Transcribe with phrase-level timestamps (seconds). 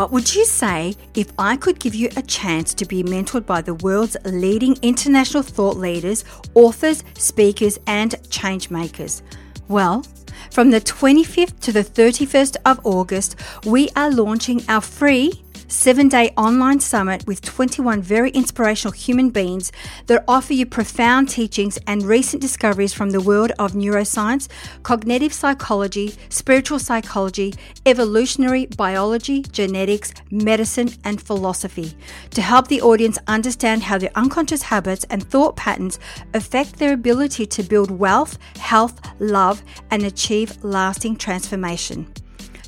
[0.00, 3.60] What would you say if I could give you a chance to be mentored by
[3.60, 9.22] the world's leading international thought leaders, authors, speakers, and change makers?
[9.68, 10.06] Well,
[10.50, 16.32] from the 25th to the 31st of August, we are launching our free seven day
[16.36, 19.70] online summit with 21 very inspirational human beings
[20.06, 24.48] that offer you profound teachings and recent discoveries from the world of neuroscience,
[24.82, 27.54] cognitive psychology, spiritual psychology,
[27.86, 31.96] evolutionary biology, genetics, medicine, and philosophy
[32.30, 36.00] to help the audience understand how their unconscious habits and thought patterns
[36.34, 42.12] affect their ability to build wealth, health, love, and achieve lasting transformation.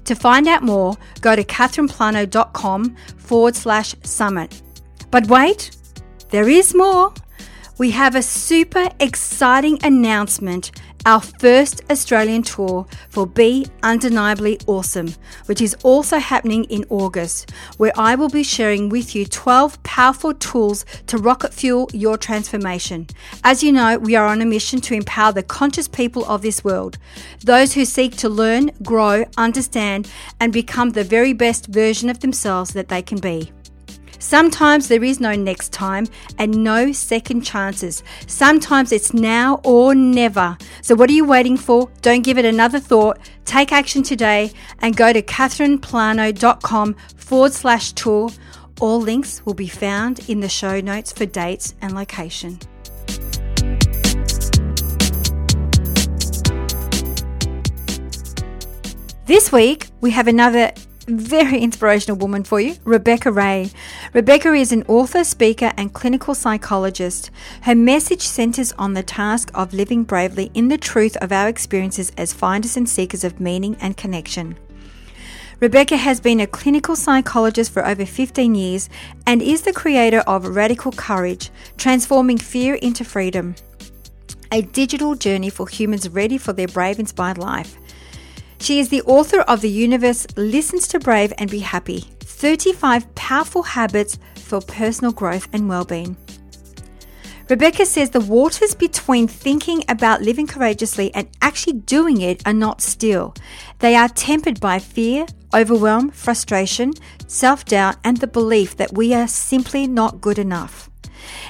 [0.05, 4.63] To find out more, go to catherineplano.com forward slash summit.
[5.11, 5.71] But wait,
[6.31, 7.13] there is more.
[7.79, 10.73] We have a super exciting announcement
[11.05, 15.15] our first Australian tour for Be Undeniably Awesome,
[15.47, 20.35] which is also happening in August, where I will be sharing with you 12 powerful
[20.35, 23.07] tools to rocket fuel your transformation.
[23.43, 26.63] As you know, we are on a mission to empower the conscious people of this
[26.63, 26.99] world,
[27.41, 30.09] those who seek to learn, grow, understand,
[30.41, 33.53] and become the very best version of themselves that they can be.
[34.23, 36.07] Sometimes there is no next time
[36.39, 38.05] and no second chances.
[38.29, 40.57] Sometimes it's now or never.
[40.81, 41.91] So, what are you waiting for?
[42.03, 43.19] Don't give it another thought.
[43.45, 48.31] Take action today and go to catherineplano.com forward slash tour.
[48.81, 52.61] All links will be found in the show notes for dates and location.
[59.27, 60.73] This week, we have another
[61.09, 63.71] very inspirational woman for you, Rebecca Ray.
[64.13, 67.31] Rebecca is an author, speaker, and clinical psychologist.
[67.63, 72.13] Her message centers on the task of living bravely in the truth of our experiences
[72.17, 74.57] as finders and seekers of meaning and connection.
[75.61, 78.89] Rebecca has been a clinical psychologist for over 15 years
[79.27, 83.55] and is the creator of Radical Courage Transforming Fear into Freedom,
[84.51, 87.77] a digital journey for humans ready for their brave, inspired life.
[88.63, 93.65] She is the author of The Universe Listens to Brave and Be Happy 35 Powerful
[93.65, 96.17] Habits for Personal Growth and Wellbeing.
[97.51, 102.81] Rebecca says the waters between thinking about living courageously and actually doing it are not
[102.81, 103.35] still.
[103.81, 106.93] They are tempered by fear, overwhelm, frustration,
[107.27, 110.89] self doubt, and the belief that we are simply not good enough.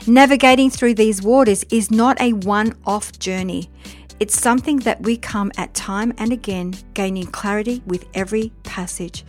[0.06, 3.70] Navigating through these waters is not a one off journey.
[4.22, 9.24] It's something that we come at time and again, gaining clarity with every passage.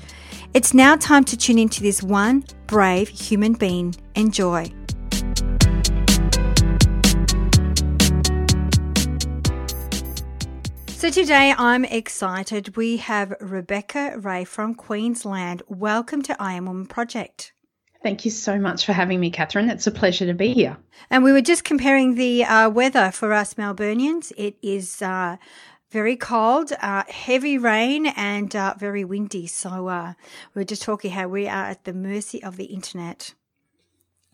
[0.54, 3.96] It's now time to tune into this one brave human being.
[4.14, 4.72] Enjoy.
[10.90, 12.78] So today I'm excited.
[12.78, 15.64] We have Rebecca Ray from Queensland.
[15.68, 17.53] Welcome to I Am Woman Project.
[18.04, 19.70] Thank you so much for having me, Catherine.
[19.70, 20.76] It's a pleasure to be here.
[21.10, 24.34] And we were just comparing the uh, weather for us Melburnians.
[24.36, 25.38] It is uh,
[25.90, 29.48] very cold, uh, heavy rain, and uh, very windy.
[29.48, 30.14] So uh,
[30.54, 33.34] we are just talking how we are at the mercy of the internet.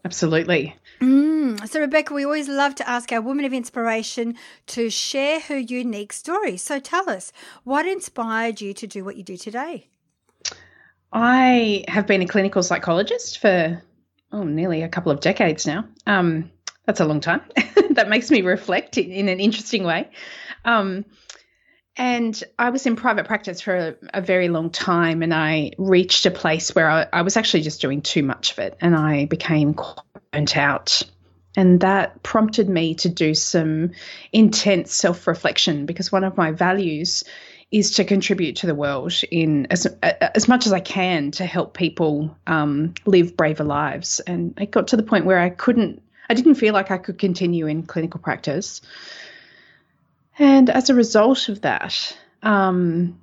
[0.04, 0.76] Absolutely.
[1.02, 1.68] Mm.
[1.68, 4.36] So, Rebecca, we always love to ask our woman of inspiration
[4.68, 6.58] to share her unique story.
[6.58, 7.32] So, tell us
[7.66, 9.90] what inspired you to do what you do today?
[11.12, 13.82] I have been a clinical psychologist for
[14.32, 15.86] oh nearly a couple of decades now.
[16.06, 16.52] Um,
[16.86, 17.42] that's a long time.
[17.92, 20.10] that makes me reflect in, in an interesting way.
[20.66, 21.06] Um,
[21.96, 26.26] and I was in private practice for a, a, very long time, and I reached
[26.26, 29.26] a place where I, I was actually just doing too much of it, and I
[29.26, 29.76] became
[30.32, 31.04] burnt out.
[31.58, 33.92] And that prompted me to do some
[34.32, 37.24] intense self reflection because one of my values
[37.72, 41.76] is to contribute to the world in as as much as I can to help
[41.76, 44.20] people um, live braver lives.
[44.22, 47.20] And it got to the point where I couldn't, I didn't feel like I could
[47.20, 48.82] continue in clinical practice.
[50.40, 53.20] And as a result of that, um,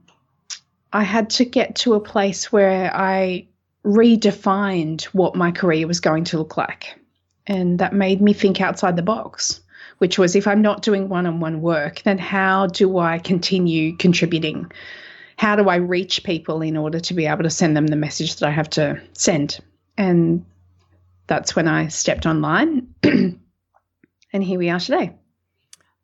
[0.92, 3.48] I had to get to a place where I
[3.84, 6.98] redefined what my career was going to look like.
[7.46, 9.60] And that made me think outside the box
[9.98, 13.96] which was if I'm not doing one on one work, then how do I continue
[13.96, 14.70] contributing?
[15.36, 18.36] How do I reach people in order to be able to send them the message
[18.36, 19.60] that I have to send?
[19.96, 20.44] And
[21.26, 22.94] that's when I stepped online.
[23.02, 23.38] and
[24.32, 25.12] here we are today.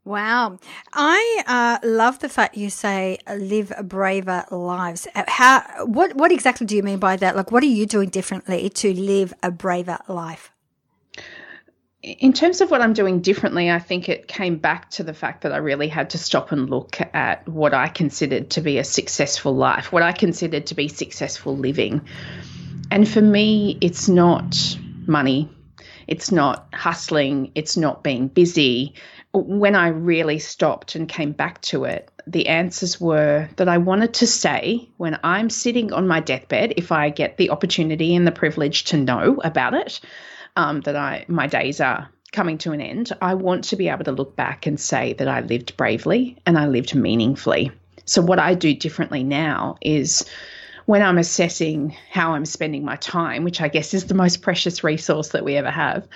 [0.04, 0.58] Wow.
[0.92, 5.06] I uh, love the fact you say live braver lives.
[5.14, 7.36] Uh, how, what, what exactly do you mean by that?
[7.36, 10.51] Like, what are you doing differently to live a braver life?
[12.02, 15.42] In terms of what I'm doing differently, I think it came back to the fact
[15.42, 18.84] that I really had to stop and look at what I considered to be a
[18.84, 22.02] successful life, what I considered to be successful living.
[22.90, 24.76] And for me, it's not
[25.06, 25.48] money,
[26.08, 28.94] it's not hustling, it's not being busy.
[29.32, 34.14] When I really stopped and came back to it, the answers were that I wanted
[34.14, 38.32] to say when I'm sitting on my deathbed, if I get the opportunity and the
[38.32, 40.00] privilege to know about it,
[40.56, 44.04] um, that I my days are coming to an end, I want to be able
[44.04, 47.70] to look back and say that I lived bravely and I lived meaningfully.
[48.06, 50.24] So what I do differently now is
[50.86, 54.82] when I'm assessing how I'm spending my time, which I guess is the most precious
[54.82, 56.08] resource that we ever have,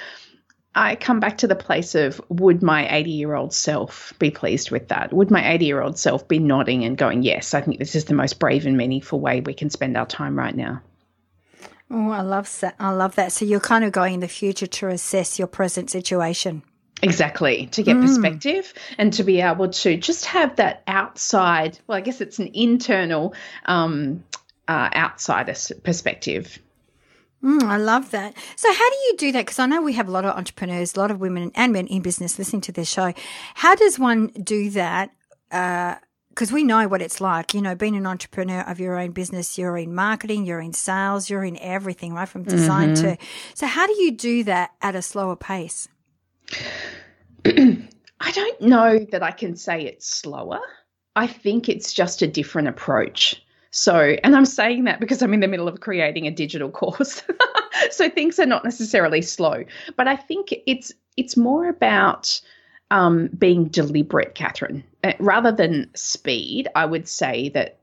[0.75, 4.71] I come back to the place of would my 80 year old self be pleased
[4.71, 5.13] with that?
[5.13, 8.07] Would my 80 year old self be nodding and going, yes, I think this is
[8.07, 10.83] the most brave and meaningful way we can spend our time right now?
[11.91, 12.75] Oh, I love that.
[12.81, 13.33] I love that.
[13.33, 16.63] So you're kind of going in the future to assess your present situation.
[17.03, 18.03] Exactly, to get mm.
[18.03, 22.51] perspective and to be able to just have that outside, well, I guess it's an
[22.55, 23.35] internal
[23.67, 24.25] um,
[24.67, 25.55] uh, outsider
[25.85, 26.59] perspective.
[27.45, 28.35] Mm, I love that.
[28.57, 29.45] So, how do you do that?
[29.45, 31.87] Because I know we have a lot of entrepreneurs, a lot of women and men
[31.87, 33.13] in business listening to this show.
[33.55, 35.11] How does one do that?
[35.53, 35.97] Uh,
[36.37, 39.57] because we know what it's like, you know, being an entrepreneur of your own business,
[39.57, 42.29] you're in marketing, you're in sales, you're in everything, right?
[42.29, 43.17] From design mm-hmm.
[43.17, 43.19] to.
[43.55, 45.89] So, how do you do that at a slower pace?
[47.47, 50.61] I don't know that I can say it's slower.
[51.17, 53.43] I think it's just a different approach.
[53.71, 57.23] So, and I'm saying that because I'm in the middle of creating a digital course.
[57.91, 59.65] so things are not necessarily slow,
[59.97, 62.43] but I think it's it's more about
[62.91, 64.85] um, being deliberate, Catherine.
[65.03, 67.79] Uh, rather than speed, I would say that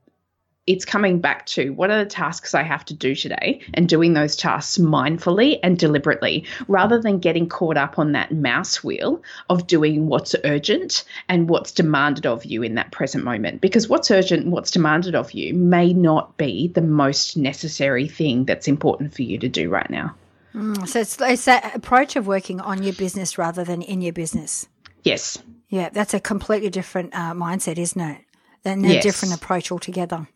[0.66, 4.14] it's coming back to what are the tasks I have to do today and doing
[4.14, 9.68] those tasks mindfully and deliberately rather than getting caught up on that mouse wheel of
[9.68, 13.60] doing what's urgent and what's demanded of you in that present moment.
[13.60, 18.46] Because what's urgent and what's demanded of you may not be the most necessary thing
[18.46, 20.16] that's important for you to do right now.
[20.56, 24.14] Mm, so it's, it's that approach of working on your business rather than in your
[24.14, 24.68] business.
[25.04, 25.38] Yes.
[25.70, 28.22] Yeah, that's a completely different uh, mindset, isn't it?
[28.66, 29.04] And a yes.
[29.04, 30.28] different approach altogether.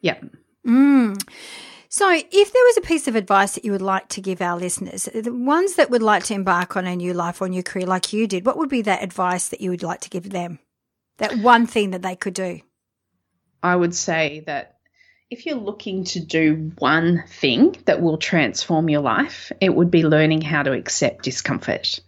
[0.00, 0.18] Yeah.
[0.66, 1.20] Mm.
[1.88, 4.58] So, if there was a piece of advice that you would like to give our
[4.58, 7.86] listeners, the ones that would like to embark on a new life or new career
[7.86, 10.58] like you did, what would be that advice that you would like to give them?
[11.18, 12.60] That one thing that they could do?
[13.62, 14.78] I would say that
[15.30, 20.02] if you're looking to do one thing that will transform your life, it would be
[20.02, 22.00] learning how to accept discomfort.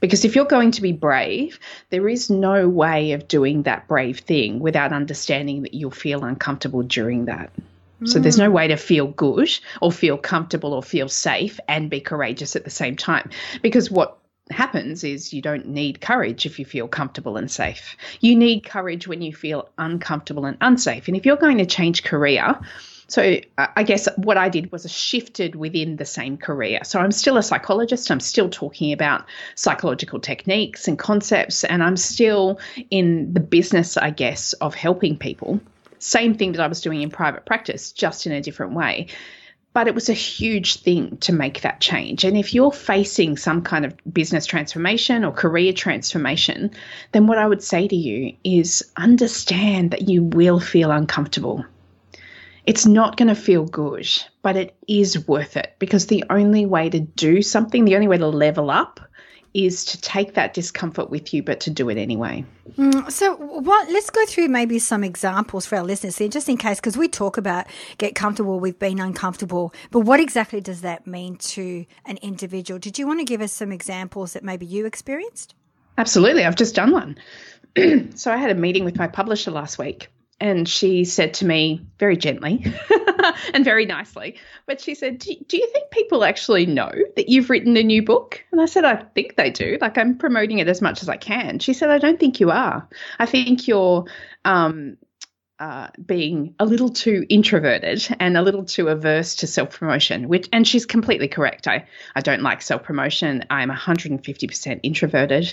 [0.00, 1.58] Because if you're going to be brave,
[1.90, 6.82] there is no way of doing that brave thing without understanding that you'll feel uncomfortable
[6.82, 7.50] during that.
[8.00, 8.08] Mm.
[8.08, 9.50] So there's no way to feel good
[9.80, 13.30] or feel comfortable or feel safe and be courageous at the same time.
[13.62, 14.18] Because what
[14.50, 17.96] happens is you don't need courage if you feel comfortable and safe.
[18.20, 21.08] You need courage when you feel uncomfortable and unsafe.
[21.08, 22.58] And if you're going to change career,
[23.08, 26.80] so I guess what I did was shifted within the same career.
[26.84, 28.10] So I'm still a psychologist.
[28.10, 29.24] I'm still talking about
[29.54, 32.60] psychological techniques and concepts, and I'm still
[32.90, 35.58] in the business, I guess, of helping people.
[35.98, 39.06] Same thing that I was doing in private practice, just in a different way.
[39.72, 42.24] But it was a huge thing to make that change.
[42.24, 46.72] And if you're facing some kind of business transformation or career transformation,
[47.12, 51.64] then what I would say to you is understand that you will feel uncomfortable
[52.68, 54.06] it's not going to feel good,
[54.42, 58.18] but it is worth it because the only way to do something, the only way
[58.18, 59.00] to level up
[59.54, 62.44] is to take that discomfort with you, but to do it anyway.
[62.76, 63.90] Mm, so, what?
[63.90, 67.08] Let's go through maybe some examples for our listeners here, just in case, because we
[67.08, 72.18] talk about get comfortable with being uncomfortable, but what exactly does that mean to an
[72.18, 72.78] individual?
[72.78, 75.54] Did you want to give us some examples that maybe you experienced?
[75.96, 77.16] Absolutely, I've just done one.
[78.14, 80.08] so, I had a meeting with my publisher last week,
[80.40, 82.64] and she said to me very gently
[83.54, 87.50] and very nicely, but she said, do, do, you think people actually know that you've
[87.50, 88.44] written a new book?
[88.52, 89.78] And I said, I think they do.
[89.80, 91.58] Like, I'm promoting it as much as I can.
[91.58, 92.88] She said, I don't think you are.
[93.18, 94.04] I think you're
[94.44, 94.96] um,
[95.58, 100.48] uh, being a little too introverted and a little too averse to self promotion, which,
[100.52, 101.66] and she's completely correct.
[101.66, 103.44] I, I don't like self promotion.
[103.50, 105.52] I'm 150% introverted.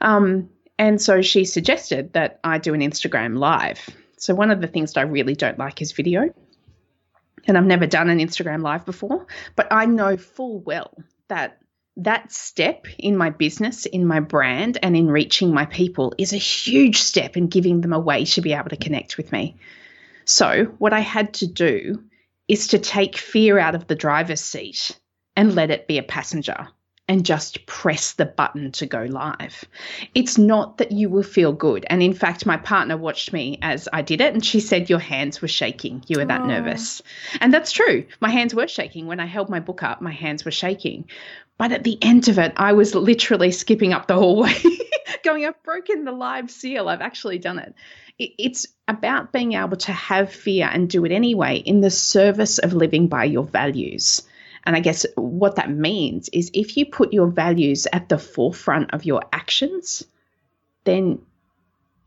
[0.00, 0.48] Um,
[0.80, 3.86] and so she suggested that I do an Instagram live.
[4.16, 6.32] So one of the things that I really don't like is video.
[7.46, 10.96] And I've never done an Instagram live before, but I know full well
[11.28, 11.58] that
[11.98, 16.38] that step in my business, in my brand, and in reaching my people is a
[16.38, 19.56] huge step in giving them a way to be able to connect with me.
[20.24, 22.02] So, what I had to do
[22.48, 24.98] is to take fear out of the driver's seat
[25.36, 26.68] and let it be a passenger
[27.10, 29.64] and just press the button to go live.
[30.14, 31.84] It's not that you will feel good.
[31.90, 35.00] And in fact, my partner watched me as I did it and she said, Your
[35.00, 36.04] hands were shaking.
[36.06, 36.46] You were that oh.
[36.46, 37.02] nervous.
[37.40, 38.06] And that's true.
[38.20, 39.08] My hands were shaking.
[39.08, 41.06] When I held my book up, my hands were shaking.
[41.58, 44.54] But at the end of it, I was literally skipping up the hallway,
[45.24, 46.88] going, I've broken the live seal.
[46.88, 47.74] I've actually done it.
[48.20, 52.72] It's about being able to have fear and do it anyway in the service of
[52.72, 54.22] living by your values.
[54.64, 58.92] And I guess what that means is if you put your values at the forefront
[58.92, 60.04] of your actions,
[60.84, 61.20] then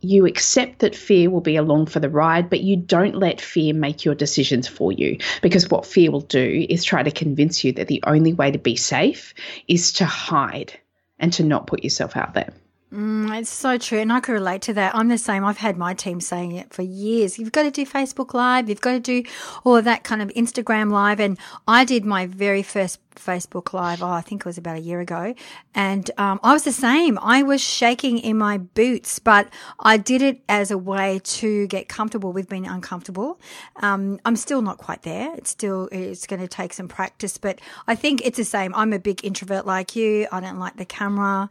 [0.03, 3.73] you accept that fear will be along for the ride, but you don't let fear
[3.73, 5.17] make your decisions for you.
[5.41, 8.59] Because what fear will do is try to convince you that the only way to
[8.59, 9.33] be safe
[9.67, 10.77] is to hide
[11.19, 12.53] and to not put yourself out there.
[12.93, 13.99] Mm, it's so true.
[13.99, 14.93] And I could relate to that.
[14.93, 15.43] I'm the same.
[15.43, 17.39] I've had my team saying it for years.
[17.39, 18.69] You've got to do Facebook Live.
[18.69, 19.23] You've got to do
[19.63, 21.19] all of that kind of Instagram Live.
[21.19, 24.81] And I did my very first Facebook Live, oh, I think it was about a
[24.81, 25.33] year ago.
[25.75, 27.17] And um, I was the same.
[27.21, 31.89] I was shaking in my boots, but I did it as a way to get
[31.89, 33.39] comfortable with being uncomfortable.
[33.77, 35.33] Um, I'm still not quite there.
[35.35, 38.73] It's still, it's going to take some practice, but I think it's the same.
[38.75, 40.27] I'm a big introvert like you.
[40.31, 41.49] I don't like the camera.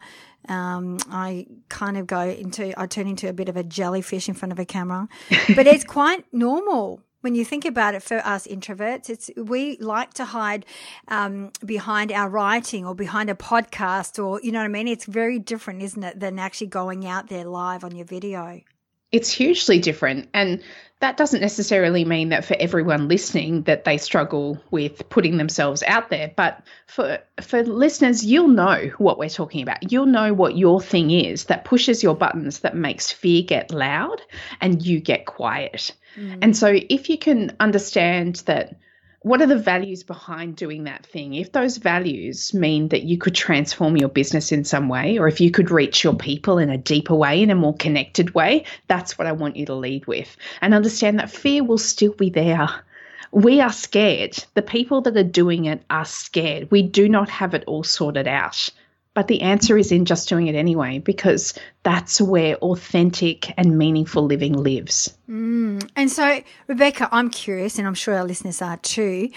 [0.49, 4.35] Um, I kind of go into, I turn into a bit of a jellyfish in
[4.35, 5.07] front of a camera,
[5.55, 9.09] but it's quite normal when you think about it for us introverts.
[9.09, 10.65] It's we like to hide
[11.07, 14.87] um, behind our writing or behind a podcast or you know what i mean?
[14.89, 18.61] It's very different isn't it than actually going out there live on your video
[19.13, 20.27] it's hugely different.
[20.33, 20.61] And
[20.99, 26.09] that doesn't necessarily mean that for everyone listening that they struggle with putting themselves out
[26.09, 29.91] there but for for listeners you'll know what we're talking about.
[29.91, 34.21] You'll know what your thing is that pushes your buttons that makes fear get loud
[34.61, 35.91] and you get quiet.
[36.15, 36.39] Mm.
[36.41, 38.77] and so if you can understand that
[39.23, 41.33] what are the values behind doing that thing?
[41.33, 45.39] If those values mean that you could transform your business in some way, or if
[45.39, 49.17] you could reach your people in a deeper way, in a more connected way, that's
[49.17, 50.35] what I want you to lead with.
[50.61, 52.67] And understand that fear will still be there.
[53.31, 54.43] We are scared.
[54.55, 56.69] The people that are doing it are scared.
[56.69, 58.69] We do not have it all sorted out.
[59.13, 61.53] But the answer is in just doing it anyway, because
[61.83, 65.15] that's where authentic and meaningful living lives.
[65.29, 65.87] Mm.
[65.95, 69.29] And so, Rebecca, I'm curious, and I'm sure our listeners are too.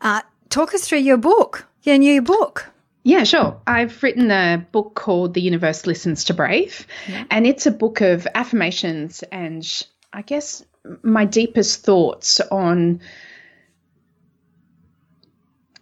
[0.00, 2.70] Uh, talk us through your book, your new book.
[3.02, 3.60] Yeah, sure.
[3.66, 7.24] I've written a book called The Universe Listens to Brave, yeah.
[7.30, 10.64] and it's a book of affirmations and I guess
[11.02, 13.00] my deepest thoughts on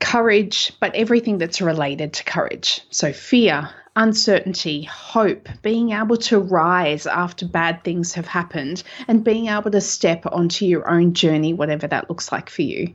[0.03, 2.81] courage, but everything that's related to courage.
[2.91, 9.47] So, fear, uncertainty, hope, being able to rise after bad things have happened, and being
[9.47, 12.95] able to step onto your own journey, whatever that looks like for you.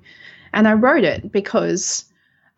[0.53, 2.05] And I wrote it because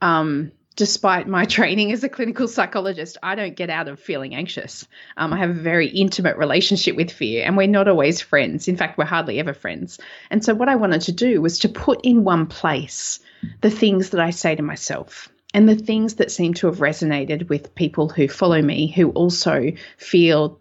[0.02, 4.88] um, despite my training as a clinical psychologist, I don't get out of feeling anxious.
[5.18, 8.68] Um, I have a very intimate relationship with fear, and we're not always friends.
[8.70, 10.00] In fact, we're hardly ever friends.
[10.32, 13.20] And so, what I wanted to do was to put in one place
[13.62, 17.50] the things that I say to myself and the things that seem to have resonated
[17.50, 20.60] with people who follow me who also feel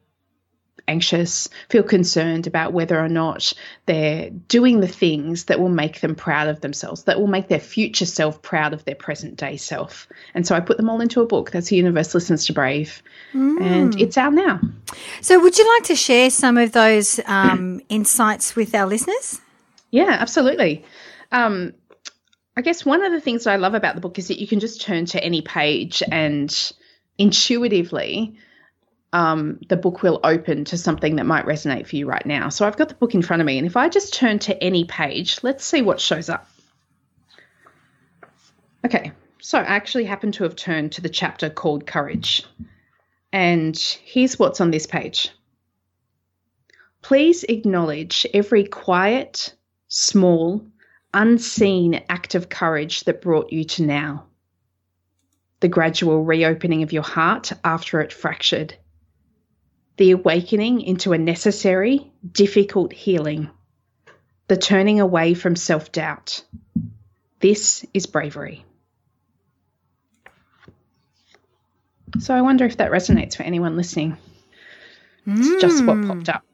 [0.89, 3.53] anxious, feel concerned about whether or not
[3.87, 7.61] they're doing the things that will make them proud of themselves, that will make their
[7.61, 10.09] future self proud of their present day self.
[10.35, 11.51] And so I put them all into a book.
[11.51, 13.03] That's The Universe Listens to Brave.
[13.33, 13.61] Mm.
[13.61, 14.61] And it's out now.
[15.21, 19.41] So, would you like to share some of those um, insights with our listeners?
[19.91, 20.85] Yeah, absolutely.
[21.31, 21.75] Um,
[22.57, 24.49] I guess one of the things that I love about the book is that you
[24.49, 26.73] can just turn to any page and
[27.17, 28.37] intuitively
[29.13, 32.51] um, the book will open to something that might resonate for you right now.
[32.51, 34.63] So I've got the book in front of me, and if I just turn to
[34.63, 36.49] any page, let's see what shows up.
[38.85, 42.45] Okay, so I actually happen to have turned to the chapter called Courage.
[43.33, 45.31] And here's what's on this page
[47.03, 49.55] Please acknowledge every quiet,
[49.89, 50.67] small,
[51.15, 54.27] unseen act of courage that brought you to now.
[55.61, 58.75] The gradual reopening of your heart after it fractured.
[59.99, 63.51] The awakening into a necessary, difficult healing.
[64.47, 66.45] The turning away from self doubt.
[67.41, 68.65] This is bravery.
[72.21, 74.17] So I wonder if that resonates for anyone listening.
[75.27, 76.09] It's just what Hmm.
[76.09, 76.45] popped up.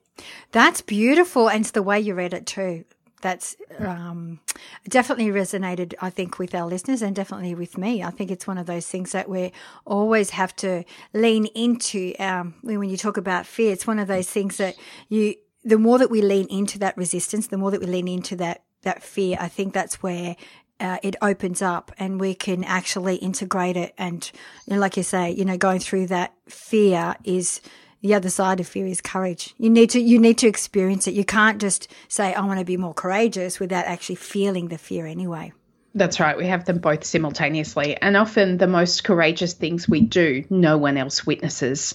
[0.51, 1.49] That's beautiful.
[1.49, 2.85] And it's the way you read it too.
[3.25, 4.41] That's um,
[4.87, 8.03] definitely resonated, I think, with our listeners and definitely with me.
[8.03, 9.51] I think it's one of those things that we
[9.87, 12.13] always have to lean into.
[12.19, 14.77] Um, when you talk about fear, it's one of those things that
[15.09, 18.37] you, the more that we lean into that resistance, the more that we lean into
[18.37, 20.37] that, that fear, I think that's where
[20.79, 23.95] uh, it opens up and we can actually integrate it.
[23.97, 24.31] And
[24.67, 27.63] you know, like you say, you know, going through that fear is
[28.05, 29.55] the other side of fear is courage.
[29.57, 31.15] You need to you need to experience it.
[31.15, 35.07] You can't just say I want to be more courageous without actually feeling the fear
[35.07, 35.55] anyway.
[35.95, 36.37] That's right.
[36.37, 37.97] We have them both simultaneously.
[37.97, 41.95] And often the most courageous things we do, no one else witnesses.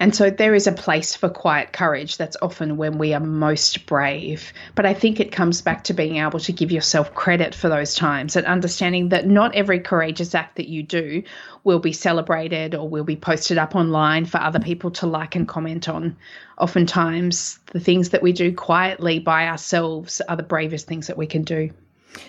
[0.00, 2.18] And so there is a place for quiet courage.
[2.18, 4.52] That's often when we are most brave.
[4.74, 7.94] But I think it comes back to being able to give yourself credit for those
[7.94, 11.22] times and understanding that not every courageous act that you do
[11.64, 15.46] will be celebrated or will be posted up online for other people to like and
[15.46, 16.16] comment on.
[16.58, 21.26] Oftentimes, the things that we do quietly by ourselves are the bravest things that we
[21.26, 21.70] can do.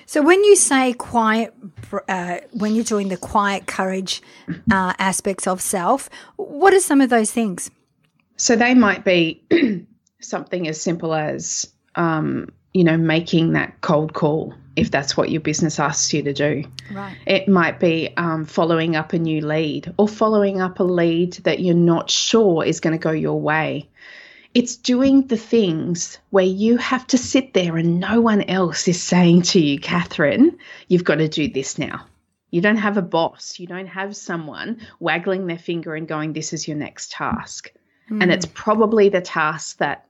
[0.05, 1.53] So when you say quiet,
[2.07, 4.21] uh, when you're doing the quiet courage
[4.71, 7.71] uh, aspects of self, what are some of those things?
[8.37, 9.43] So they might be
[10.21, 15.41] something as simple as, um, you know, making that cold call if that's what your
[15.41, 16.63] business asks you to do.
[16.91, 17.17] Right.
[17.25, 21.59] It might be um, following up a new lead or following up a lead that
[21.59, 23.89] you're not sure is going to go your way.
[24.53, 29.01] It's doing the things where you have to sit there and no one else is
[29.01, 32.05] saying to you, Catherine, you've got to do this now.
[32.49, 33.59] You don't have a boss.
[33.59, 37.71] You don't have someone waggling their finger and going, this is your next task.
[38.09, 40.08] And it's probably the task that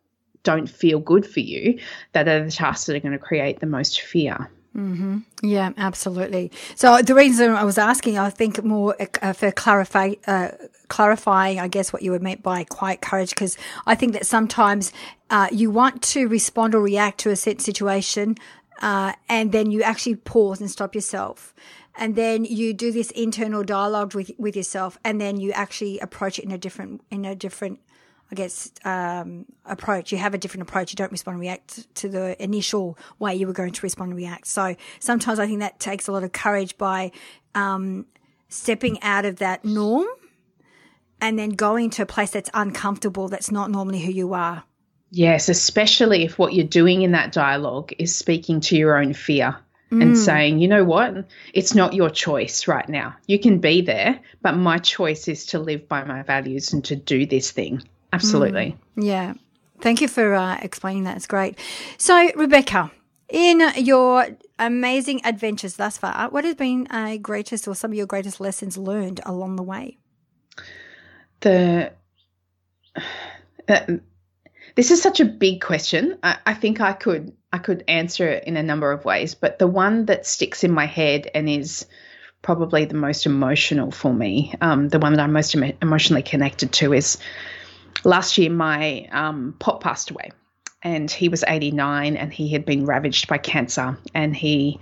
[0.51, 1.79] don't feel good for you
[2.13, 4.49] that are the tasks that are going to create the most fear.
[5.43, 6.51] Yeah, absolutely.
[6.75, 10.49] So the reason I was asking, I think more uh, for clarify, uh,
[10.87, 14.91] clarifying, I guess, what you were meant by quiet courage, because I think that sometimes
[15.29, 18.35] uh, you want to respond or react to a certain situation,
[18.81, 21.53] uh, and then you actually pause and stop yourself.
[21.95, 26.39] And then you do this internal dialogue with with yourself, and then you actually approach
[26.39, 27.79] it in a different in a different
[28.31, 30.11] I guess, um, approach.
[30.11, 30.91] You have a different approach.
[30.91, 34.17] You don't respond and react to the initial way you were going to respond and
[34.17, 34.47] react.
[34.47, 37.11] So sometimes I think that takes a lot of courage by
[37.55, 38.05] um,
[38.47, 40.07] stepping out of that norm
[41.21, 44.63] and then going to a place that's uncomfortable, that's not normally who you are.
[45.11, 49.57] Yes, especially if what you're doing in that dialogue is speaking to your own fear
[49.91, 53.15] and saying, you know what, it's not your choice right now.
[53.25, 56.95] You can be there, but my choice is to live by my values and to
[56.95, 57.81] do this thing.
[58.11, 58.77] Absolutely.
[58.95, 59.33] Yeah.
[59.81, 61.17] Thank you for uh, explaining that.
[61.17, 61.57] It's great.
[61.97, 62.91] So, Rebecca,
[63.29, 68.07] in your amazing adventures thus far, what has been a greatest or some of your
[68.07, 69.97] greatest lessons learned along the way?
[71.41, 71.93] The
[73.67, 73.79] uh,
[74.75, 76.17] this is such a big question.
[76.23, 79.59] I, I think I could I could answer it in a number of ways, but
[79.59, 81.85] the one that sticks in my head and is
[82.41, 86.71] probably the most emotional for me, um, the one that I'm most emo- emotionally connected
[86.73, 87.17] to is
[88.03, 90.31] last year my um, pop passed away
[90.81, 94.79] and he was 89 and he had been ravaged by cancer and he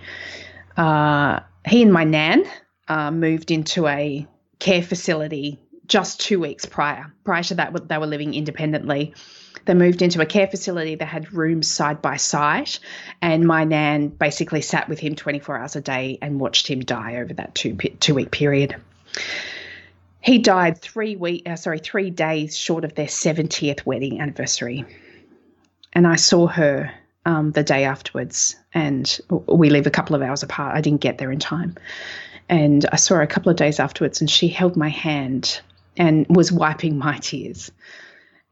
[0.75, 2.45] uh, he and my nan
[2.88, 4.27] uh, moved into a
[4.60, 7.12] care facility just two weeks prior.
[7.23, 9.13] Prior to that they were living independently.
[9.65, 10.95] They moved into a care facility.
[10.95, 12.77] That had rooms side by side
[13.21, 17.17] and my nan basically sat with him 24 hours a day and watched him die
[17.17, 18.75] over that two two week period
[20.21, 24.86] he died three week, uh, sorry, three days short of their 70th wedding anniversary.
[25.93, 26.91] And I saw her
[27.25, 30.75] um, the day afterwards, and we live a couple of hours apart.
[30.75, 31.75] I didn't get there in time.
[32.49, 35.60] And I saw her a couple of days afterwards, and she held my hand
[35.97, 37.71] and was wiping my tears.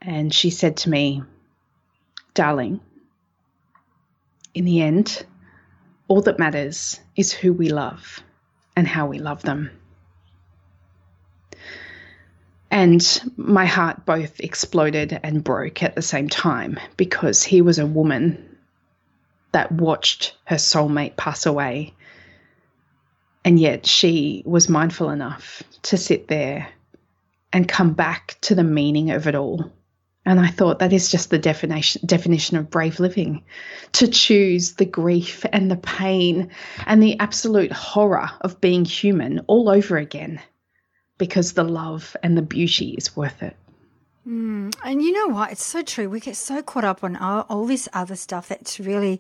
[0.02, 1.24] And she said to me,
[2.34, 2.82] Darling,
[4.54, 5.26] in the end,
[6.08, 8.22] all that matters is who we love
[8.76, 9.72] and how we love them.
[12.76, 17.86] And my heart both exploded and broke at the same time because he was a
[17.86, 18.58] woman
[19.54, 21.94] that watched her soulmate pass away.
[23.46, 26.68] And yet she was mindful enough to sit there
[27.54, 29.72] and come back to the meaning of it all
[30.26, 33.46] And I thought that is just the definition definition of brave living
[33.94, 36.52] to choose the grief and the pain
[36.86, 40.42] and the absolute horror of being human all over again
[41.18, 43.56] because the love and the beauty is worth it.
[44.28, 44.76] Mm.
[44.84, 45.52] And you know what?
[45.52, 46.10] It's so true.
[46.10, 49.20] We get so caught up on all, all this other stuff that's really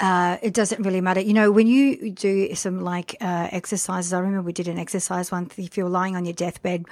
[0.00, 1.20] uh, it doesn't really matter.
[1.20, 5.30] You know, when you do some like uh, exercises, I remember we did an exercise
[5.30, 5.56] once.
[5.58, 6.86] If you're lying on your deathbed,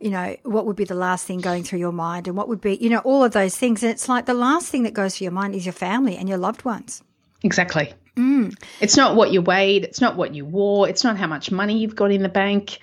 [0.00, 2.60] you know, what would be the last thing going through your mind and what would
[2.60, 3.82] be, you know, all of those things.
[3.82, 6.28] And it's like the last thing that goes through your mind is your family and
[6.28, 7.02] your loved ones.
[7.42, 7.92] Exactly.
[8.16, 8.60] Mm.
[8.80, 9.84] It's not what you weighed.
[9.84, 10.88] It's not what you wore.
[10.88, 12.80] It's not how much money you've got in the bank.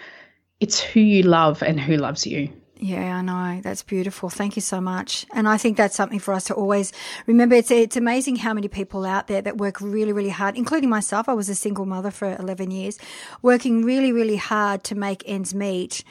[0.59, 2.49] It's who you love and who loves you.
[2.77, 3.61] Yeah, I know.
[3.61, 4.29] That's beautiful.
[4.29, 5.25] Thank you so much.
[5.33, 6.91] And I think that's something for us to always
[7.25, 7.55] remember.
[7.55, 11.29] It's, it's amazing how many people out there that work really, really hard, including myself.
[11.29, 12.97] I was a single mother for 11 years,
[13.41, 16.03] working really, really hard to make ends meet.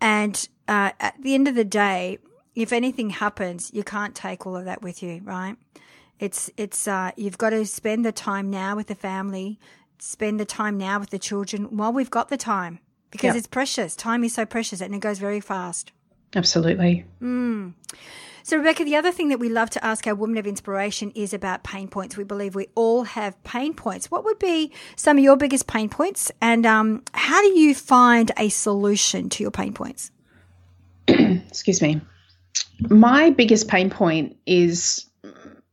[0.00, 2.18] And uh, at the end of the day,
[2.54, 5.56] if anything happens, you can't take all of that with you, right?
[6.20, 9.58] It's, it's, uh, you've got to spend the time now with the family,
[9.98, 12.78] spend the time now with the children while we've got the time
[13.12, 13.94] because it's precious.
[13.94, 15.92] Time is so precious and it goes very fast.
[16.34, 17.04] Absolutely.
[17.22, 17.74] Mm.
[18.42, 21.32] So, Rebecca, the other thing that we love to ask our women of inspiration is
[21.32, 22.16] about pain points.
[22.16, 24.10] We believe we all have pain points.
[24.10, 28.32] What would be some of your biggest pain points, and um, how do you find
[28.36, 30.10] a solution to your pain points?
[31.06, 32.00] Excuse me.
[32.80, 35.06] My biggest pain point is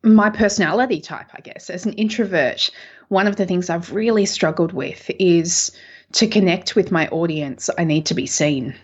[0.04, 1.70] my personality type, I guess.
[1.70, 2.70] As an introvert,
[3.08, 5.72] one of the things I've really struggled with is
[6.14, 8.76] to connect with my audience, I need to be seen.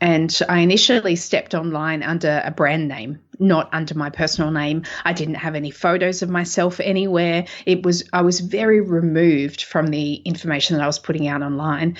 [0.00, 4.82] And I initially stepped online under a brand name, not under my personal name.
[5.04, 7.46] I didn't have any photos of myself anywhere.
[7.64, 11.96] It was I was very removed from the information that I was putting out online.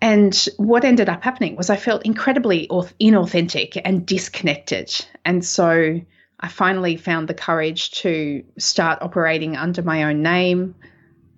[0.00, 4.94] And what ended up happening was I felt incredibly inauthentic and disconnected.
[5.24, 6.00] And so
[6.40, 10.74] I finally found the courage to start operating under my own name,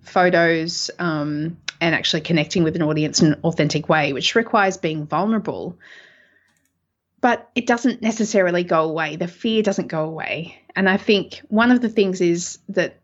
[0.01, 5.05] photos, um, and actually connecting with an audience in an authentic way, which requires being
[5.05, 5.77] vulnerable.
[7.19, 9.15] But it doesn't necessarily go away.
[9.15, 10.61] The fear doesn't go away.
[10.75, 12.99] And I think one of the things is that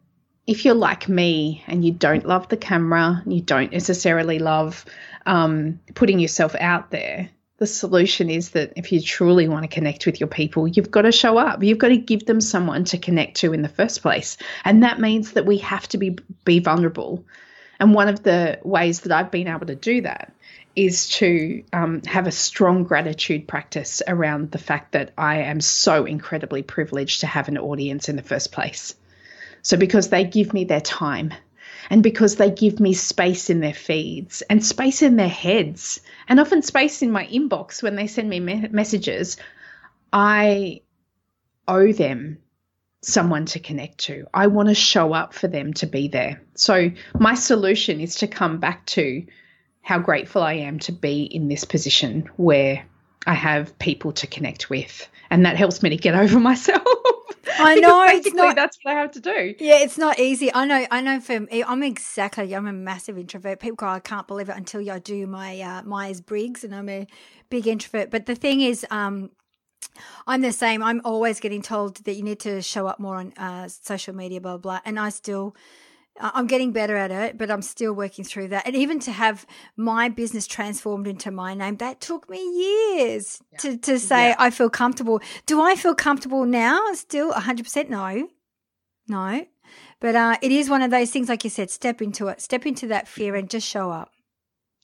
[0.46, 4.86] if you're like me and you don't love the camera, you don't necessarily love
[5.26, 10.06] um, putting yourself out there, the solution is that if you truly want to connect
[10.06, 11.64] with your people, you've got to show up.
[11.64, 14.38] You've got to give them someone to connect to in the first place.
[14.66, 17.26] And that means that we have to be be vulnerable.
[17.84, 20.32] And one of the ways that I've been able to do that
[20.74, 26.06] is to um, have a strong gratitude practice around the fact that I am so
[26.06, 28.96] incredibly privileged to have an audience in the first place.
[29.64, 31.34] So, because they give me their time
[31.90, 36.40] and because they give me space in their feeds and space in their heads and
[36.40, 39.36] often space in my inbox when they send me me- messages,
[40.14, 40.84] I
[41.68, 42.38] owe them
[43.06, 44.26] someone to connect to.
[44.34, 46.42] I want to show up for them to be there.
[46.56, 49.26] So, my solution is to come back to
[49.82, 52.86] how grateful I am to be in this position where
[53.28, 55.08] I have people to connect with.
[55.30, 56.84] And that helps me to get over myself.
[57.60, 58.56] I know it's not.
[58.56, 59.56] That's what I have to do.
[59.60, 60.54] Yeah, it's not easy.
[60.54, 60.86] I know.
[60.90, 61.20] I know.
[61.20, 62.54] For me, I'm exactly.
[62.56, 63.60] I'm a massive introvert.
[63.60, 66.90] People go, I can't believe it until I do my uh, Myers Briggs, and I'm
[66.90, 67.06] a
[67.50, 68.10] big introvert.
[68.10, 69.30] But the thing is, um,
[70.28, 70.84] I'm the same.
[70.84, 74.42] I'm always getting told that you need to show up more on uh, social media,
[74.42, 74.80] blah, blah, blah.
[74.86, 75.56] And I still,
[76.20, 78.66] I'm getting better at it, but I'm still working through that.
[78.66, 83.58] And even to have my business transformed into my name, that took me years yeah.
[83.60, 84.36] to, to say yeah.
[84.40, 85.22] I feel comfortable.
[85.46, 86.94] Do I feel comfortable now?
[86.94, 88.28] Still 100% no.
[89.08, 89.46] No.
[90.00, 92.66] But uh, it is one of those things, like you said, step into it, step
[92.66, 94.12] into that fear and just show up.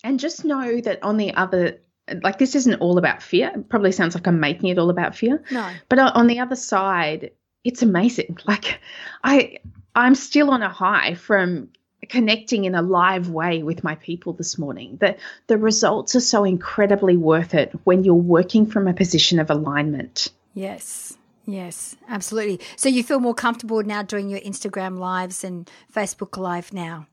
[0.04, 1.82] And just know that on the other
[2.24, 3.52] like this isn't all about fear.
[3.56, 5.44] It probably sounds like I'm making it all about fear.
[5.52, 5.70] No.
[5.90, 7.32] But on the other side,
[7.64, 8.38] it's amazing.
[8.48, 8.80] Like
[9.24, 9.60] I
[9.96, 11.70] I'm still on a high from
[12.08, 14.98] connecting in a live way with my people this morning.
[15.00, 15.18] The
[15.48, 20.32] the results are so incredibly worth it when you're working from a position of alignment.
[20.54, 21.16] Yes.
[21.46, 22.60] Yes, absolutely.
[22.76, 27.08] So you feel more comfortable now doing your Instagram lives and Facebook live now?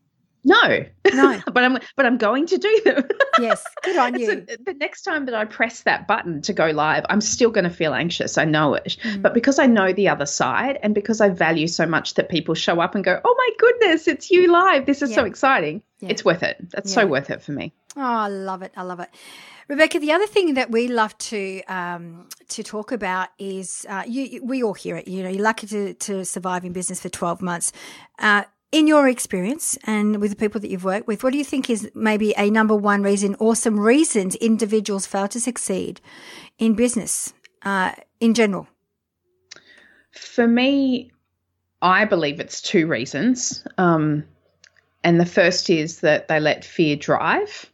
[0.47, 3.09] No, no, but I'm but I'm going to do them.
[3.41, 4.27] yes, good on you.
[4.27, 7.65] So the next time that I press that button to go live, I'm still going
[7.65, 8.39] to feel anxious.
[8.39, 9.21] I know it, mm.
[9.21, 12.55] but because I know the other side, and because I value so much that people
[12.55, 14.87] show up and go, "Oh my goodness, it's you live!
[14.87, 15.17] This is yeah.
[15.17, 16.11] so exciting!" Yeah.
[16.11, 16.59] It's worth it.
[16.71, 17.03] That's yeah.
[17.03, 17.73] so worth it for me.
[17.97, 18.73] Oh, I love it.
[18.77, 19.09] I love it.
[19.69, 24.45] Rebecca, the other thing that we love to um, to talk about is uh, you,
[24.45, 25.09] we all hear it.
[25.09, 27.73] You know, you're lucky to, to survive in business for 12 months.
[28.21, 31.45] Uh, in your experience and with the people that you've worked with, what do you
[31.45, 36.01] think is maybe a number one reason or some reasons individuals fail to succeed
[36.59, 38.67] in business uh, in general?
[40.13, 41.11] For me,
[41.83, 43.65] I believe it's two reasons.
[43.79, 44.25] Um,
[45.05, 47.71] and the first is that they let fear drive.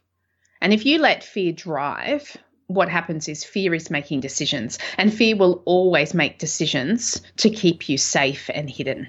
[0.61, 5.35] And if you let fear drive, what happens is fear is making decisions, and fear
[5.35, 9.07] will always make decisions to keep you safe and hidden.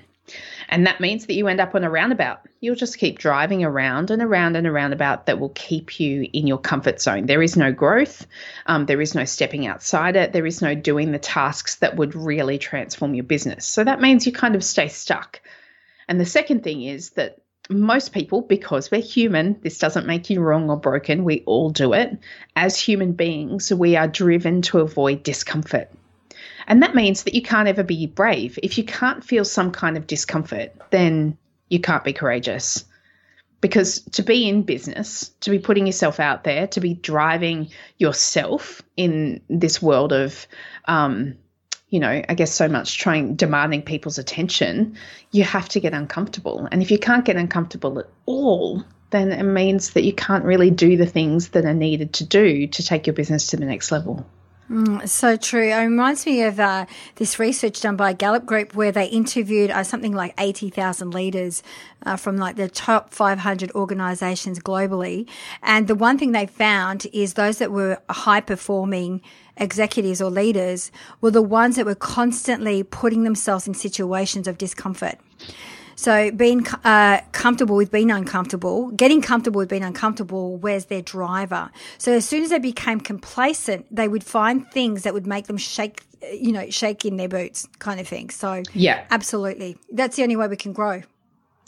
[0.74, 2.40] And that means that you end up on a roundabout.
[2.60, 6.48] You'll just keep driving around and around and around about that will keep you in
[6.48, 7.26] your comfort zone.
[7.26, 8.26] There is no growth.
[8.66, 10.32] Um, there is no stepping outside it.
[10.32, 13.64] There is no doing the tasks that would really transform your business.
[13.64, 15.40] So that means you kind of stay stuck.
[16.08, 17.38] And the second thing is that
[17.70, 21.22] most people, because we're human, this doesn't make you wrong or broken.
[21.22, 22.18] We all do it.
[22.56, 25.88] As human beings, we are driven to avoid discomfort.
[26.66, 28.58] And that means that you can't ever be brave.
[28.62, 31.36] If you can't feel some kind of discomfort, then
[31.68, 32.84] you can't be courageous.
[33.60, 38.82] Because to be in business, to be putting yourself out there, to be driving yourself
[38.96, 40.46] in this world of,
[40.84, 41.36] um,
[41.88, 44.96] you know, I guess so much trying, demanding people's attention,
[45.30, 46.68] you have to get uncomfortable.
[46.70, 50.70] And if you can't get uncomfortable at all, then it means that you can't really
[50.70, 53.92] do the things that are needed to do to take your business to the next
[53.92, 54.26] level.
[54.70, 55.70] Mm, so true.
[55.70, 59.84] It reminds me of uh, this research done by Gallup Group where they interviewed uh,
[59.84, 61.62] something like 80,000 leaders
[62.06, 65.28] uh, from like the top 500 organizations globally.
[65.62, 69.20] And the one thing they found is those that were high performing
[69.58, 75.18] executives or leaders were the ones that were constantly putting themselves in situations of discomfort.
[75.96, 81.70] So being uh, comfortable with being uncomfortable, getting comfortable with being uncomfortable, where's their driver?
[81.98, 85.56] So as soon as they became complacent, they would find things that would make them
[85.56, 86.02] shake,
[86.32, 88.30] you know, shake in their boots, kind of thing.
[88.30, 91.02] So yeah, absolutely, that's the only way we can grow.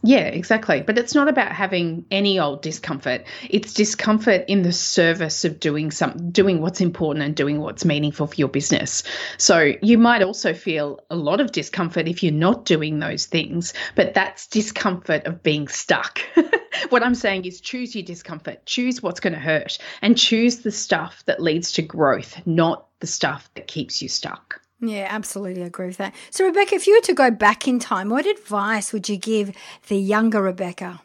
[0.03, 0.83] Yeah, exactly.
[0.83, 3.25] But it's not about having any old discomfort.
[3.49, 8.27] It's discomfort in the service of doing some doing what's important and doing what's meaningful
[8.27, 9.03] for your business.
[9.39, 13.73] So you might also feel a lot of discomfort if you're not doing those things,
[13.95, 16.21] but that's discomfort of being stuck.
[16.91, 20.73] what I'm saying is choose your discomfort, choose what's going to hurt, and choose the
[20.73, 24.61] stuff that leads to growth, not the stuff that keeps you stuck.
[24.81, 26.15] Yeah, absolutely agree with that.
[26.31, 29.57] So, Rebecca, if you were to go back in time, what advice would you give
[29.89, 31.01] the younger Rebecca?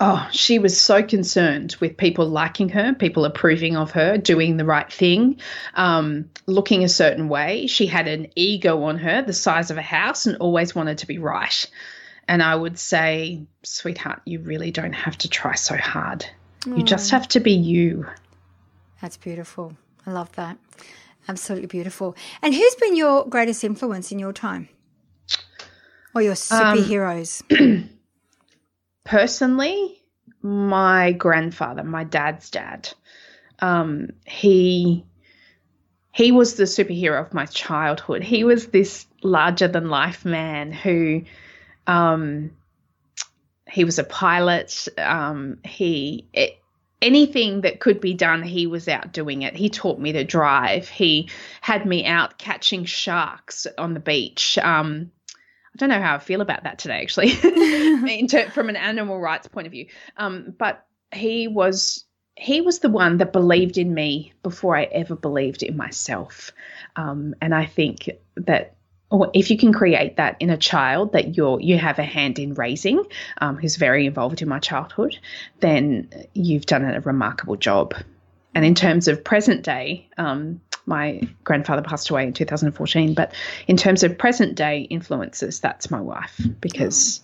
[0.00, 4.64] Oh, she was so concerned with people liking her, people approving of her, doing the
[4.64, 5.38] right thing,
[5.74, 7.66] um, looking a certain way.
[7.66, 11.06] She had an ego on her, the size of a house, and always wanted to
[11.06, 11.70] be right.
[12.26, 16.26] And I would say, sweetheart, you really don't have to try so hard.
[16.62, 16.78] Mm.
[16.78, 18.06] You just have to be you.
[19.00, 19.76] That's beautiful.
[20.06, 20.56] I love that.
[21.28, 22.16] Absolutely beautiful.
[22.42, 24.68] And who's been your greatest influence in your time?
[26.14, 27.42] Or your superheroes?
[27.58, 27.88] Um,
[29.04, 30.02] personally,
[30.42, 32.92] my grandfather, my dad's dad.
[33.60, 35.04] Um, he
[36.12, 38.22] he was the superhero of my childhood.
[38.22, 41.22] He was this larger than life man who
[41.86, 42.50] um,
[43.70, 44.88] he was a pilot.
[44.98, 46.61] Um, he it,
[47.02, 49.54] anything that could be done, he was out doing it.
[49.54, 50.88] He taught me to drive.
[50.88, 51.28] He
[51.60, 54.56] had me out catching sharks on the beach.
[54.58, 57.30] Um, I don't know how I feel about that today, actually,
[58.50, 59.86] from an animal rights point of view.
[60.16, 62.04] Um, but he was
[62.36, 66.52] he was the one that believed in me before I ever believed in myself.
[66.96, 68.74] Um, and I think that
[69.12, 72.38] or if you can create that in a child that you're you have a hand
[72.38, 73.04] in raising,
[73.38, 75.18] um, who's very involved in my childhood,
[75.60, 77.94] then you've done a remarkable job.
[78.54, 83.34] And in terms of present day, um, my grandfather passed away in 2014, but
[83.68, 87.20] in terms of present day influences, that's my wife because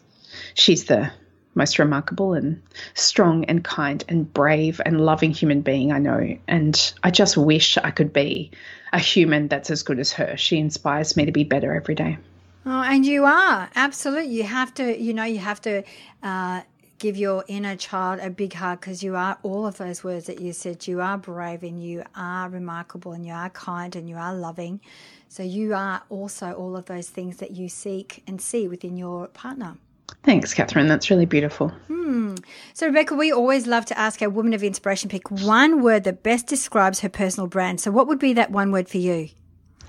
[0.55, 1.11] she's the
[1.59, 2.63] most remarkable and
[2.95, 6.39] strong and kind and brave and loving human being I know.
[6.49, 8.51] And I just wish I could be
[8.93, 10.37] a human that's as good as her.
[10.39, 12.17] She inspires me to be better every day.
[12.65, 14.33] Oh, and you are absolutely.
[14.35, 15.83] You have to, you know, you have to
[16.23, 16.63] uh,
[16.99, 20.41] give your inner child a big hug because you are all of those words that
[20.41, 20.87] you said.
[20.87, 24.81] You are brave and you are remarkable and you are kind and you are loving.
[25.29, 29.29] So you are also all of those things that you seek and see within your
[29.29, 29.77] partner.
[30.25, 30.89] Thanks, Catherine.
[30.89, 31.69] That's really beautiful.
[31.87, 32.37] Hmm.
[32.75, 36.23] So, Rebecca, we always love to ask our woman of inspiration pick one word that
[36.23, 37.81] best describes her personal brand.
[37.81, 39.29] So, what would be that one word for you?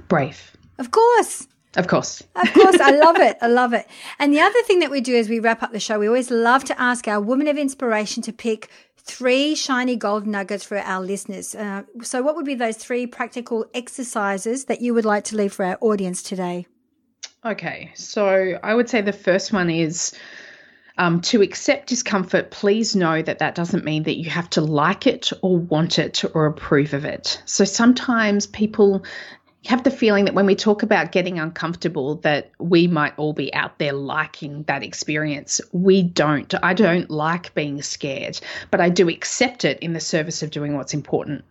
[0.08, 0.56] Brave.
[0.78, 1.48] Of course.
[1.76, 2.24] Of course.
[2.36, 2.80] Of course.
[2.80, 3.38] I love it.
[3.42, 3.88] I love it.
[4.18, 6.32] And the other thing that we do as we wrap up the show, we always
[6.32, 11.02] love to ask our woman of inspiration to pick three shiny gold nuggets for our
[11.02, 11.54] listeners.
[11.56, 15.54] Uh, so, what would be those three practical exercises that you would like to leave
[15.54, 16.66] for our audience today?
[17.46, 20.14] Okay, so I would say the first one is
[20.98, 25.08] um, to accept discomfort, please know that that doesn't mean that you have to like
[25.08, 27.42] it or want it or approve of it.
[27.46, 29.06] So sometimes people
[29.66, 33.54] have the feeling that when we talk about getting uncomfortable that we might all be
[33.54, 35.62] out there liking that experience.
[35.72, 36.54] We don't.
[36.64, 38.40] I don't like being scared
[38.72, 41.46] but i do accept it in the service of doing what's important.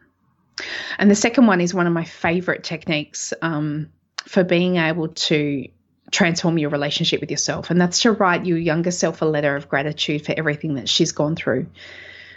[0.98, 3.90] And the second one is one of my favorite techniques um,
[4.26, 5.68] for being able to
[6.10, 7.70] transform your relationship with yourself.
[7.70, 11.12] And that's to write your younger self a letter of gratitude for everything that she's
[11.12, 11.66] gone through.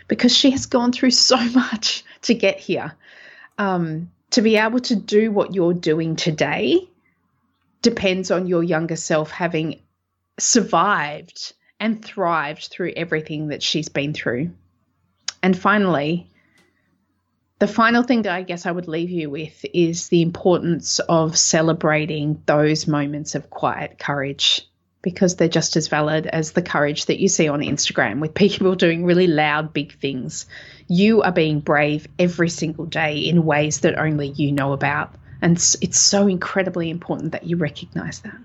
[0.07, 2.93] Because she has gone through so much to get here.
[3.57, 6.87] Um, to be able to do what you're doing today
[7.81, 9.81] depends on your younger self having
[10.39, 14.51] survived and thrived through everything that she's been through.
[15.43, 16.30] And finally,
[17.61, 21.37] the final thing that I guess I would leave you with is the importance of
[21.37, 24.67] celebrating those moments of quiet courage
[25.03, 28.73] because they're just as valid as the courage that you see on Instagram with people
[28.85, 30.47] doing really loud, big things.
[30.87, 35.13] You are being brave every single day in ways that only you know about.
[35.39, 38.37] And it's so incredibly important that you recognize that.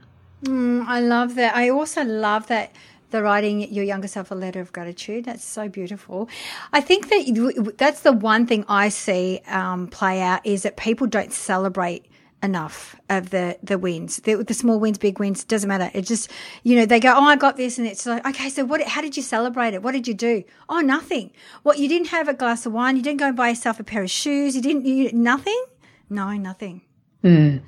[0.44, 1.56] Mm, I love that.
[1.56, 2.70] I also love that
[3.10, 5.24] the writing your younger self a letter of gratitude.
[5.24, 6.28] That's so beautiful.
[6.72, 11.06] I think that that's the one thing I see um, play out is that people
[11.06, 12.06] don't celebrate
[12.42, 14.16] enough of the the wins.
[14.18, 15.90] The, the, small wins big wins doesn't matter.
[15.94, 16.30] It just
[16.62, 19.00] you know they go oh i got this and it's like okay so what how
[19.00, 19.82] did you celebrate it?
[19.82, 20.44] What did you do?
[20.68, 21.32] Oh nothing.
[21.62, 22.96] What you didn't have a glass of wine?
[22.96, 24.54] You didn't go and buy yourself a pair of shoes?
[24.54, 25.64] You didn't you nothing?
[26.08, 26.82] No nothing.
[27.24, 27.62] Mm.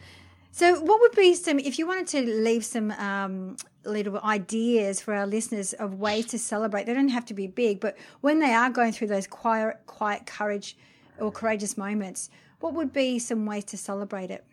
[0.58, 5.14] So what would be some if you wanted to leave some um, little ideas for
[5.14, 8.52] our listeners of ways to celebrate they don't have to be big but when they
[8.52, 10.76] are going through those quiet quiet courage
[11.20, 12.28] or courageous moments
[12.60, 14.44] what would be some ways to celebrate it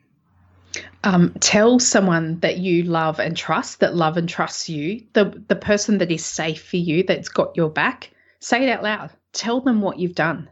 [1.04, 5.56] um, tell someone that you love and trust, that love and trusts you, the the
[5.56, 8.12] person that is safe for you, that's got your back.
[8.42, 9.12] Say it out loud.
[9.32, 10.50] Tell them what you've done,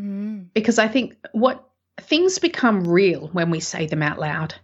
[0.00, 0.46] mm.
[0.54, 1.68] because I think what
[2.00, 4.54] things become real when we say them out loud.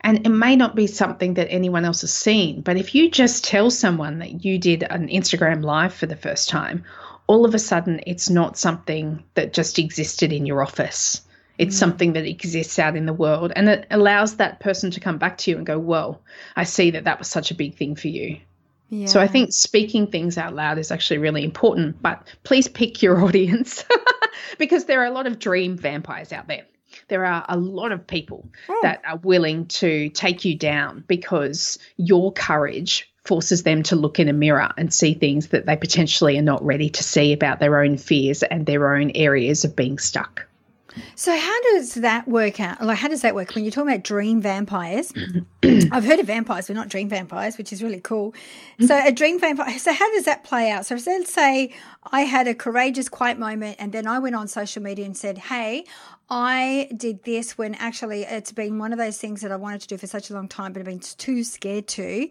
[0.00, 3.44] And it may not be something that anyone else has seen, but if you just
[3.44, 6.84] tell someone that you did an Instagram live for the first time,
[7.26, 11.22] all of a sudden it's not something that just existed in your office
[11.58, 11.78] it's mm.
[11.78, 15.36] something that exists out in the world and it allows that person to come back
[15.38, 16.18] to you and go, Whoa,
[16.56, 18.38] I see that that was such a big thing for you.
[18.90, 19.06] Yeah.
[19.06, 23.20] So I think speaking things out loud is actually really important, but please pick your
[23.24, 23.84] audience
[24.58, 26.64] because there are a lot of dream vampires out there.
[27.08, 28.78] There are a lot of people oh.
[28.82, 34.28] that are willing to take you down because your courage forces them to look in
[34.28, 37.82] a mirror and see things that they potentially are not ready to see about their
[37.82, 40.47] own fears and their own areas of being stuck.
[41.14, 42.80] So how does that work out?
[42.82, 45.12] Like, how does that work when you're talking about dream vampires?
[45.62, 48.34] I've heard of vampires, but not dream vampires, which is really cool.
[48.80, 49.78] So a dream vampire.
[49.78, 50.86] So how does that play out?
[50.86, 51.74] So let's say
[52.12, 55.38] I had a courageous, quiet moment, and then I went on social media and said,
[55.38, 55.84] "Hey,
[56.30, 59.88] I did this when actually it's been one of those things that I wanted to
[59.88, 62.28] do for such a long time, but I've been too scared to."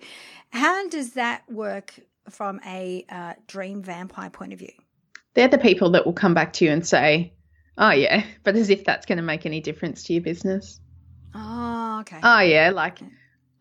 [0.51, 1.99] How does that work
[2.29, 4.71] from a uh, dream vampire point of view?
[5.33, 7.31] They're the people that will come back to you and say,
[7.77, 10.79] Oh yeah, but as if that's going to make any difference to your business.
[11.33, 12.19] Oh, okay.
[12.21, 12.99] Oh yeah, like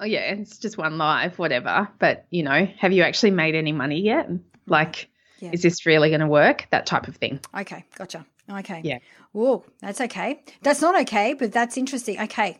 [0.00, 1.88] oh yeah, it's just one live, whatever.
[1.98, 4.28] But you know, have you actually made any money yet?
[4.66, 5.50] Like, yeah.
[5.52, 6.66] is this really going to work?
[6.70, 7.40] That type of thing.
[7.56, 8.26] Okay, gotcha.
[8.50, 8.80] Okay.
[8.84, 8.98] Yeah.
[9.32, 10.42] Whoa, that's okay.
[10.62, 12.20] That's not okay, but that's interesting.
[12.20, 12.58] Okay.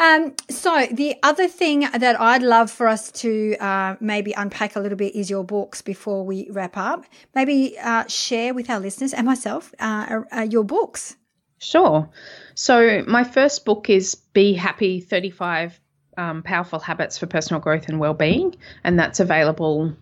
[0.00, 4.80] Um, so the other thing that I'd love for us to uh, maybe unpack a
[4.80, 7.04] little bit is your books before we wrap up.
[7.34, 11.16] Maybe uh, share with our listeners and myself uh, uh your books.
[11.58, 12.08] Sure.
[12.54, 15.78] So my first book is Be Happy: Thirty Five
[16.16, 19.92] um, Powerful Habits for Personal Growth and Wellbeing, and that's available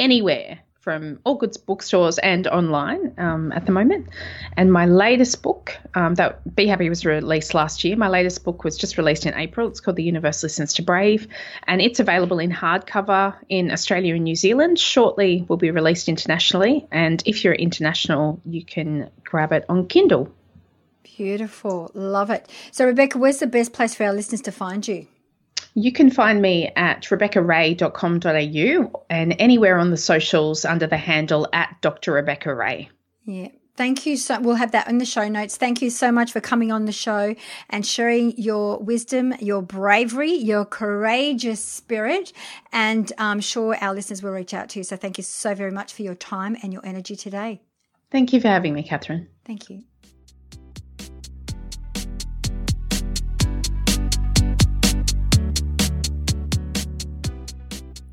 [0.00, 4.06] anywhere from all goods bookstores and online um, at the moment.
[4.56, 7.96] And my latest book, um, that Be Happy was released last year.
[7.96, 9.66] My latest book was just released in April.
[9.66, 11.26] It's called The Universe Listens to Brave,
[11.64, 14.78] and it's available in hardcover in Australia and New Zealand.
[14.78, 16.86] Shortly, will be released internationally.
[16.92, 20.32] And if you're international, you can grab it on Kindle.
[21.02, 22.48] Beautiful, love it.
[22.70, 25.08] So, Rebecca, where's the best place for our listeners to find you?
[25.78, 31.76] You can find me at rebeccaray.com.au and anywhere on the socials under the handle at
[31.82, 32.12] Dr.
[32.12, 32.88] Rebecca Ray.
[33.26, 33.48] Yeah.
[33.76, 35.58] Thank you so we'll have that in the show notes.
[35.58, 37.34] Thank you so much for coming on the show
[37.68, 42.32] and sharing your wisdom, your bravery, your courageous spirit,
[42.72, 44.82] and I'm sure our listeners will reach out to you.
[44.82, 47.60] So thank you so very much for your time and your energy today.
[48.10, 49.28] Thank you for having me, Catherine.
[49.44, 49.82] Thank you.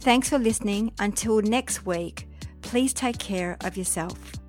[0.00, 0.92] Thanks for listening.
[0.98, 2.26] Until next week,
[2.62, 4.39] please take care of yourself.